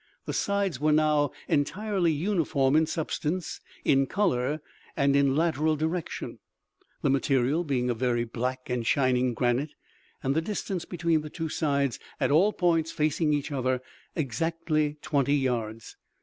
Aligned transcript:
The 0.25 0.33
sides 0.33 0.79
were 0.81 0.91
now 0.91 1.29
entirely 1.47 2.11
uniform 2.11 2.75
in 2.75 2.87
substance, 2.87 3.61
in 3.85 4.07
colour, 4.07 4.59
and 4.97 5.15
in 5.15 5.35
lateral 5.35 5.75
direction, 5.75 6.39
the 7.03 7.11
material 7.11 7.63
being 7.63 7.87
a 7.91 7.93
very 7.93 8.23
black 8.23 8.67
and 8.67 8.83
shining 8.83 9.35
granite, 9.35 9.73
and 10.23 10.33
the 10.35 10.41
distance 10.41 10.85
between 10.85 11.21
the 11.21 11.29
two 11.29 11.49
sides, 11.49 11.99
at 12.19 12.31
all 12.31 12.51
points 12.51 12.91
facing 12.91 13.31
each 13.31 13.51
other, 13.51 13.79
exactly 14.15 14.97
twenty 15.03 15.35
yards. 15.35 15.97